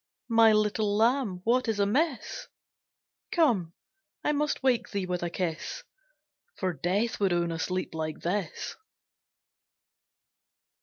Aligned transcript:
My 0.31 0.51
little 0.51 0.97
Lamb, 0.97 1.41
what 1.43 1.67
is 1.67 1.79
amiss? 1.79 2.47
Come, 3.31 3.75
I 4.23 4.31
must 4.31 4.63
wake 4.63 4.89
thee 4.89 5.05
with 5.05 5.21
a 5.21 5.29
kiss, 5.29 5.83
For 6.57 6.73
Death 6.73 7.19
would 7.19 7.31
own 7.31 7.51
a 7.51 7.59
sleep 7.59 7.93
like 7.93 8.21
this. 8.21 8.75